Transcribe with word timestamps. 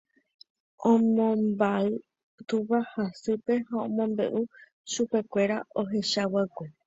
Omombáy 0.89 1.87
túva 2.47 2.79
ha 2.91 3.03
sýpe 3.21 3.53
ha 3.67 3.75
omombe'u 3.87 4.41
chupekuéra 4.91 5.57
ohechava'ekue. 5.79 6.65